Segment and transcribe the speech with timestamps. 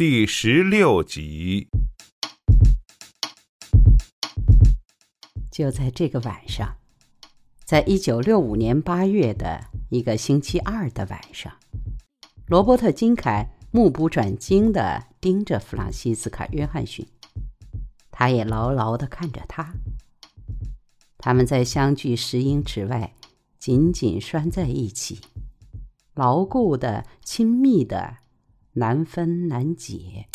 [0.00, 1.68] 第十六集。
[5.50, 6.74] 就在这个晚上，
[7.66, 11.52] 在一九六五年八月的一个星期二的晚上，
[12.46, 17.06] 罗伯特·金凯目不转睛地盯着弗朗西斯卡·约翰逊，
[18.10, 19.74] 他也牢牢地看着他。
[21.18, 23.12] 他们在相距十英尺外，
[23.58, 25.20] 紧紧拴在一起，
[26.14, 28.16] 牢固的、亲密的，
[28.74, 30.28] 难分难解。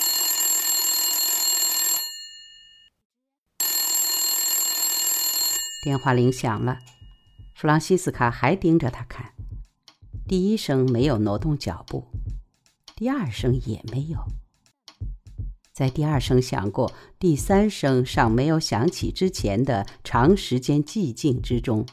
[5.83, 6.79] 电话铃响了，
[7.55, 9.33] 弗朗西斯卡还盯着他看。
[10.27, 12.03] 第一声没有挪动脚步，
[12.95, 14.17] 第二声也没有。
[15.71, 21.85] 在第二声响过、第三声尚没有响起之前的长时间寂静之中，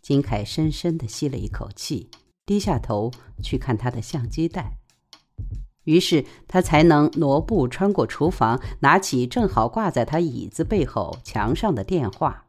[0.00, 2.10] 金凯深深的吸了一口气，
[2.46, 3.10] 低下头
[3.42, 4.79] 去看他的相机带。
[5.84, 12.46] 于是他才能挪步穿过厨房，拿起正好挂在他椅子背后墙上的电话。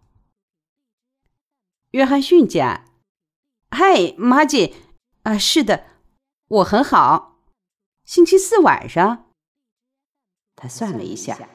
[1.92, 2.86] 约翰逊家，
[3.70, 4.74] 嗨，马姐，
[5.24, 5.86] 啊，是的，
[6.48, 7.40] 我很好。
[8.06, 9.26] 星期四晚上。
[10.56, 11.50] 他算了一下，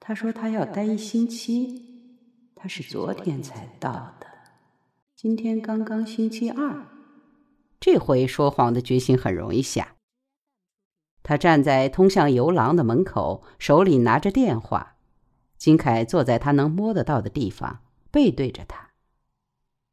[0.00, 2.16] 他说他要待一星期，
[2.54, 4.26] 他是昨天才到的，
[5.14, 6.86] 今天刚刚星期二，
[7.78, 9.95] 这回说谎的决心很容易下。
[11.28, 14.94] 他站在通向游廊的门口，手里拿着电话。
[15.58, 17.80] 金凯坐在他能摸得到的地方，
[18.12, 18.90] 背对着他。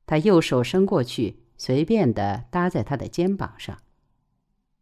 [0.06, 3.80] 他右手伸过去，随便的搭在他的肩膀上。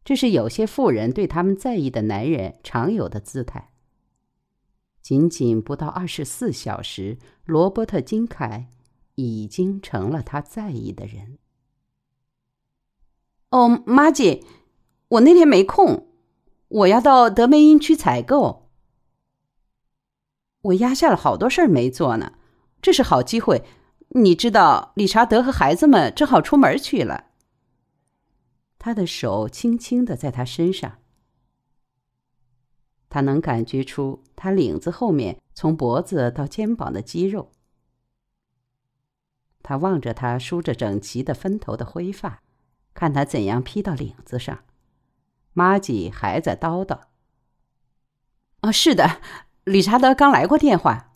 [0.03, 3.69] 这是有些妇人对他们在意的男人常有的姿态。
[5.01, 8.67] 仅仅不到二十四小时，罗伯特·金凯
[9.15, 11.37] 已经成了他在意的人。
[13.51, 14.43] 哦，妈姐，
[15.07, 16.10] 我那天没空，
[16.71, 18.69] 我要到德梅因区采购。
[20.61, 22.37] 我压下了好多事儿没做呢，
[22.81, 23.65] 这是好机会。
[24.13, 27.31] 你知道，理查德和孩子们正好出门去了。
[28.79, 30.99] 他的手轻轻的在他身上，
[33.09, 37.51] 他能感觉出他领子后面从脖子到肩膀的肌肉。
[39.61, 42.41] 他望着他梳着整齐的分头的灰发，
[42.93, 44.63] 看他怎样披到领子上。
[45.53, 46.99] 玛吉还在叨叨
[48.61, 49.19] ：“啊，是的，
[49.63, 51.13] 理查德刚来过电话。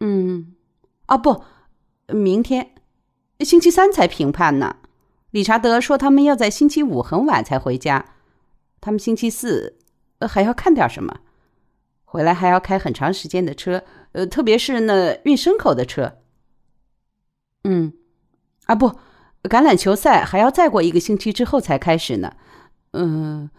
[0.00, 0.54] 嗯，
[1.06, 1.42] 啊不，
[2.06, 2.74] 明天，
[3.40, 4.76] 星期三才评判呢。”
[5.30, 8.14] 理查德说：“他们要在星期五很晚才回家，
[8.80, 9.78] 他们星期四
[10.26, 11.20] 还要看点什么，
[12.04, 16.18] 回来还要开很长时间的车，呃，特别是那运牲口的车。
[17.64, 17.92] 嗯，
[18.64, 18.88] 啊不，
[19.42, 22.34] 橄榄球赛还要再过一个星期之后才开始呢。
[22.92, 23.50] 嗯，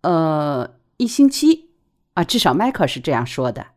[0.00, 1.70] 呃，一星期
[2.14, 3.68] 啊，至少迈克是这样说的。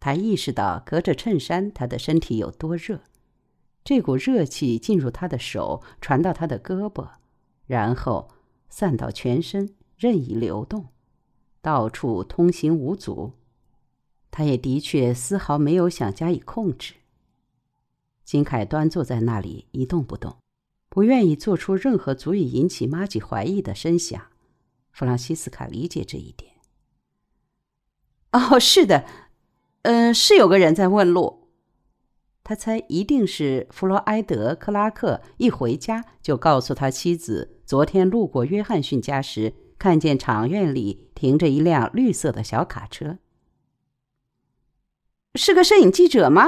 [0.00, 3.00] 他意识到隔着衬衫，他的身体有多热。”
[3.84, 7.06] 这股热气进入他的手，传到他的胳膊，
[7.66, 8.30] 然后
[8.70, 10.86] 散到全身，任意流动，
[11.60, 13.34] 到处通行无阻。
[14.30, 16.94] 他也的确丝毫没有想加以控制。
[18.24, 20.34] 金凯端坐在那里一动不动，
[20.94, 24.28] 不愿意做出任何足以引起玛吉怀疑的声响。
[24.92, 26.52] 弗朗西斯卡理解这一点。
[28.30, 29.04] 哦，是的，
[29.82, 31.48] 嗯，是有个人在问路。
[32.44, 43.18] 他猜一定是弗洛埃德·克拉克一回家就告诉他妻子，昨天路过约翰逊家时，看见场院里停着一辆绿色的小卡车。
[45.34, 46.46] 是个摄影记者吗？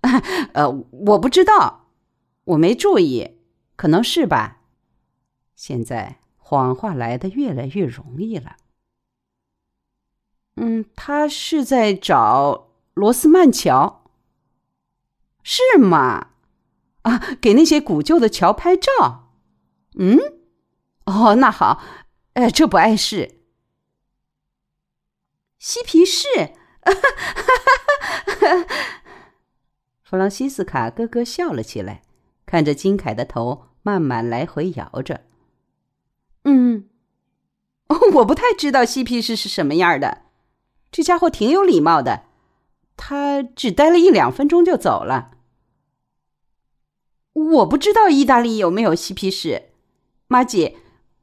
[0.54, 1.90] 呃，我不知道，
[2.44, 3.41] 我没注意，
[3.76, 4.60] 可能是吧。
[5.54, 8.56] 现在谎话来的越来越容易了。
[10.56, 14.04] 嗯，他是在找罗斯曼桥。
[15.42, 16.28] 是吗？
[17.02, 19.32] 啊，给那些古旧的桥拍照。
[19.98, 20.18] 嗯，
[21.06, 21.82] 哦，那好，
[22.34, 23.40] 呃，这不碍事。
[25.58, 26.28] 嬉皮士，
[30.02, 32.02] 弗朗西斯卡咯咯笑了起来，
[32.52, 35.22] 看着金凯的头慢慢来回摇着。
[36.44, 36.84] 嗯，
[38.16, 40.24] 我不太知道嬉皮士是什么样的。
[40.90, 42.24] 这家伙挺有礼貌的。
[42.94, 45.30] 他只待了一两分钟就走了。
[47.32, 49.70] 我不知道意大利有没有嬉皮士，
[50.26, 50.76] 妈姐，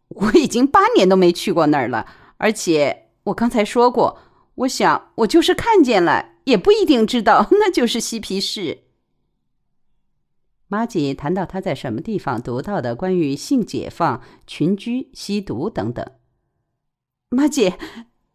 [0.08, 2.08] 我已经八年都没去过那儿了。
[2.38, 4.18] 而且我刚才说过，
[4.56, 8.86] 我想我就是看见了，也不一定知道 那就是嬉皮士。
[10.72, 16.06] 马姐谈到他在什么地方读到的关于性解放、群居、吸毒等等。
[17.30, 17.80] 马姐，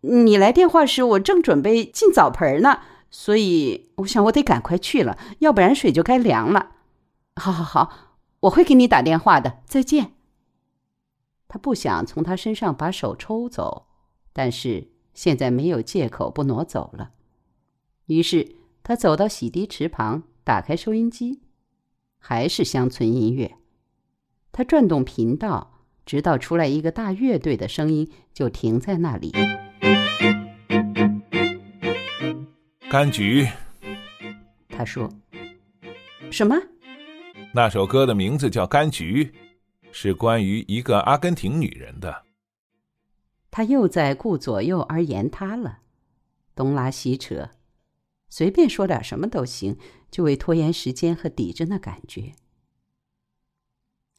[0.01, 6.73] 你来电话时，我正准备进澡盆呢，所以我想我得赶快去了，要不然水就该凉了。
[7.37, 9.61] 好好好，我会给你打电话的。
[9.65, 10.15] 再见。
[11.47, 13.87] 他不想从他身上把手抽走，
[14.33, 17.13] 但是现在没有借口不挪走了。
[18.07, 21.43] 于是他走到洗涤池旁，打开收音机。
[22.27, 23.55] 还是乡村音乐，
[24.51, 29.31] 他转动频道，直到出来一个大乐队的声音，就停在那里。
[32.91, 33.47] 柑橘，
[34.71, 35.07] 他说
[36.33, 36.57] ：“什么？”
[37.53, 39.25] 那首歌的名字叫《柑橘》，
[39.93, 42.23] 是关于一个阿根廷女人的。
[43.51, 45.81] 他又在顾左右而言他了，
[46.55, 47.51] 东拉西扯。
[48.37, 49.79] 随便说点什么都行，
[50.11, 52.35] 就为拖延时间和抵着那感觉。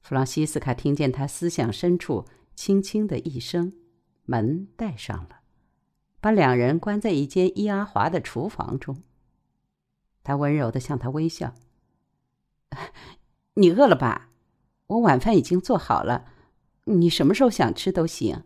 [0.02, 2.26] 弗朗西斯卡听见他思想深处
[2.56, 3.74] 轻轻的一声，
[4.24, 5.42] 门带上了，
[6.22, 9.04] 把两人关在一间伊阿华的厨房中。
[10.24, 11.54] 他温柔的向他微笑
[13.56, 14.30] ：“你饿了吧？
[14.88, 16.32] 我晚饭已经做好了，
[16.86, 18.46] 你什么时候想吃都行。”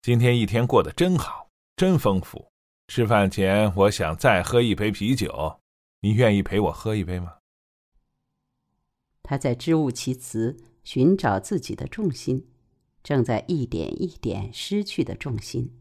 [0.00, 2.49] 今天一天过得真好，真丰富。
[2.90, 5.60] 吃饭前，我想再喝一杯啤酒，
[6.00, 7.34] 你愿意陪我喝一杯吗？
[9.22, 12.48] 他在支吾其词，寻找自己的重心，
[13.04, 15.78] 正在一点一点失去的重心。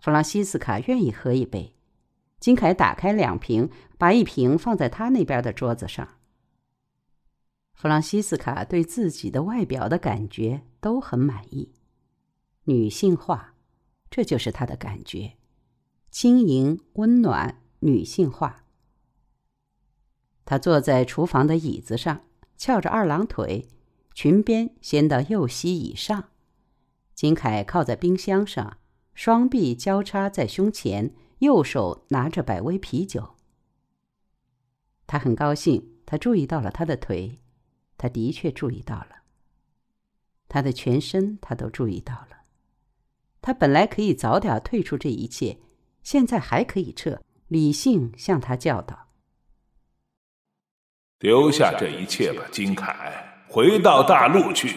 [0.00, 1.76] 弗朗西斯卡愿意喝一杯，
[2.40, 6.16] 金凯打开两瓶，把一瓶放在他那边的桌子上。
[7.74, 11.72] 弗朗西斯卡对自己的外表的感觉都很满意，
[12.64, 13.51] 女性化。
[14.12, 15.38] 这就是他的感觉，
[16.10, 18.66] 轻盈、温暖、女性化。
[20.44, 22.26] 他坐在厨房的椅子上，
[22.58, 23.70] 翘着二郎腿，
[24.12, 26.28] 裙边掀到右膝以上。
[27.14, 28.76] 金凯靠在冰箱上，
[29.14, 33.36] 双臂交叉在胸前，右手拿着百威啤酒。
[35.06, 37.38] 他很高兴，他注意到了他的腿，
[37.96, 39.22] 他的确注意到了。
[40.50, 42.41] 他的全身，他都注意到了。
[43.42, 45.58] 他本来可以早点退出这一切，
[46.02, 47.20] 现在还可以撤。
[47.48, 49.08] 理性向他教导
[51.20, 54.76] ：“丢下这一切吧，金凯，回到大陆去，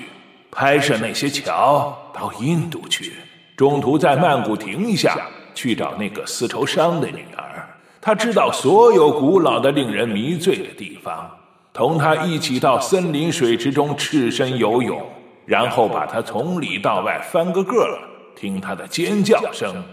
[0.51, 3.13] 拍摄那些桥，到印度去，
[3.55, 7.65] 中途在曼谷停一下，去找那个丝绸商的女儿。
[8.01, 11.31] 他知道所有古老的、令人迷醉的地方。
[11.71, 15.01] 同他一起到森林水池中赤身游泳，
[15.45, 17.97] 然后把他从里到外翻个个。”
[18.35, 19.83] 听他的尖叫声，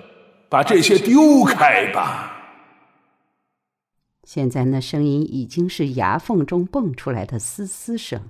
[0.48, 2.30] 把这些丢开吧。
[4.24, 8.28] 现在那声音已经是牙缝中蹦出来的嘶嘶声。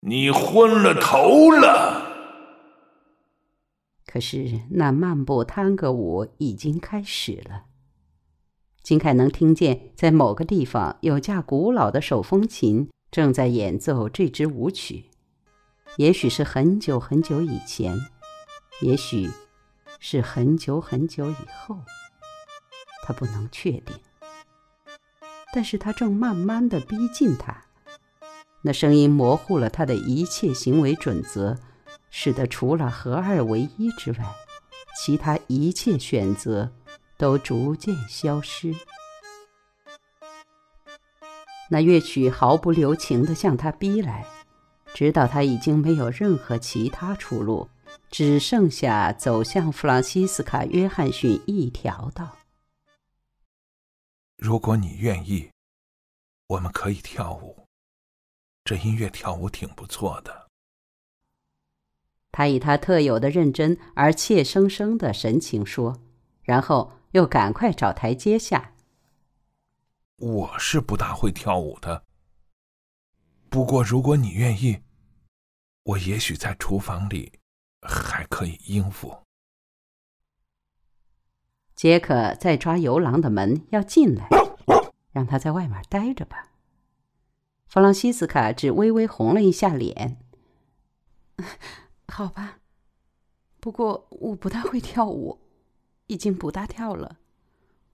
[0.00, 2.10] 你昏了头了。
[4.06, 7.64] 可是那漫步探戈舞已经开始了。
[8.82, 15.06] 金凯能听见，在某个地方有架古老的手风琴正在演奏这支舞曲，
[15.96, 17.96] 也许是很久很久以前。
[18.82, 19.30] 也许
[20.00, 21.78] 是很久很久以后，
[23.04, 23.96] 他不能确定。
[25.54, 27.64] 但是他正慢慢的逼近他，
[28.62, 31.56] 那声音模糊了他的一切行为准则，
[32.10, 34.34] 使得除了合二为一之外，
[34.96, 36.72] 其他一切选择
[37.16, 38.74] 都逐渐消失。
[41.70, 44.26] 那乐曲毫不留情的向他逼来，
[44.92, 47.68] 直到他已经没有任何其他出路。
[48.12, 52.36] 只剩下走向弗朗西斯卡·约翰逊一条道。
[54.36, 55.50] 如果你愿意，
[56.46, 57.66] 我们可以跳舞。
[58.64, 60.50] 这音乐跳舞挺不错的。
[62.30, 66.02] 他以他特有的认真而怯生生的神情说，
[66.42, 68.74] 然后又赶快找台阶下。
[70.18, 72.04] 我是不大会跳舞的。
[73.48, 74.82] 不过如果你愿意，
[75.84, 77.40] 我也许在厨房里。
[77.82, 79.18] 还可以应付。
[81.74, 84.28] 杰克在抓游廊的门，要进来，
[85.10, 86.52] 让他在外面待着吧。
[87.66, 90.18] 弗朗西斯卡只微微红了一下脸。
[92.06, 92.58] 好吧，
[93.58, 95.40] 不过我不大会跳舞，
[96.06, 97.18] 已经不大跳了。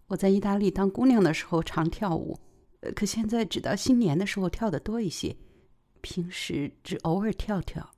[0.08, 2.40] 我在意大利当姑娘的时候常跳舞，
[2.94, 5.36] 可现在只到新年的时候跳的多一些，
[6.00, 7.94] 平时只偶尔跳跳。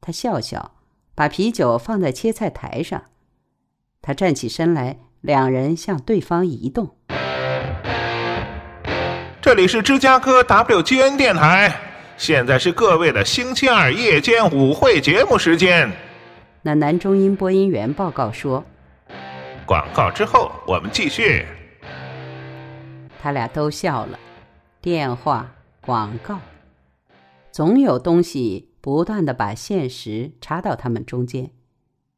[0.00, 0.72] 他笑笑，
[1.14, 3.02] 把啤酒放在切菜台上。
[4.00, 6.96] 他站起身来，两人向对方移动。
[9.42, 11.74] 这里是芝加哥 WGN 电台，
[12.16, 15.90] 现在是各位的星期二夜间舞会节目时间。
[16.62, 18.64] 那男中音播音员报告说
[19.66, 21.46] ：“广告之后，我们继续。”
[23.22, 24.18] 他俩都笑了。
[24.80, 25.50] 电话
[25.82, 26.38] 广告，
[27.52, 31.52] 总有东西不断的把现实插到他们中间，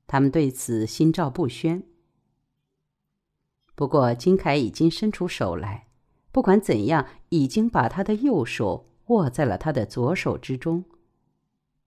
[0.06, 1.82] 他们对此心照不宣。
[3.74, 5.88] 不过金凯已经伸出手来，
[6.30, 10.84] 不管怎样，已经把他的右手握在了他的左手之中。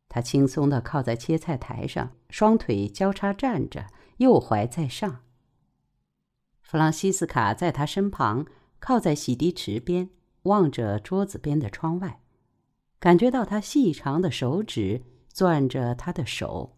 [0.09, 5.21] 他轻松的靠在切菜台上，双腿交叉站着，右怀在上。
[6.61, 8.45] 弗朗西斯卡在他身旁，
[8.79, 10.09] 靠在洗涤池边。
[10.43, 12.21] 望着桌子边的窗外，
[12.99, 16.77] 感觉到他细长的手指攥着他的手，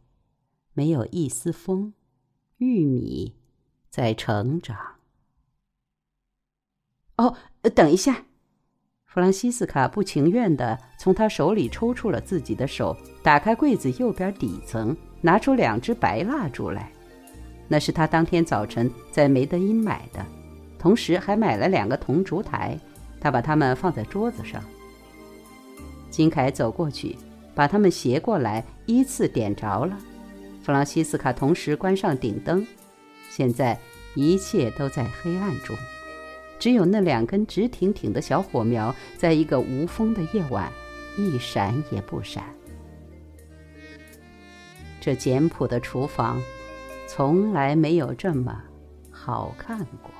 [0.73, 1.93] 没有一丝风。
[2.57, 3.35] 玉米
[3.89, 4.75] 在成长。
[7.17, 7.35] 哦，
[7.75, 8.25] 等一下！
[9.05, 16.91] 弗朗西斯卡不情愿地从他手里抽出了自己的手，打开柜子右边底层，拿出两支白蜡烛来。
[17.67, 20.25] 那是他当天早晨在梅德因买的，
[20.77, 22.79] 同时还买了两个铜烛台。
[23.19, 24.63] 他把它们放在桌子上。
[26.09, 27.15] 金凯走过去，
[27.53, 29.97] 把它们斜过来，依次点着了。
[30.63, 32.65] 弗朗西斯卡同时关上顶灯。
[33.29, 33.77] 现在
[34.15, 35.75] 一切都在黑暗中，
[36.57, 40.71] 只有那两根直挺挺的小火苗，在一个无风的夜晚，
[41.17, 42.43] 一闪也不闪。
[44.99, 46.41] 这简朴的厨房，
[47.07, 48.61] 从来没有这么
[49.11, 50.11] 好看过。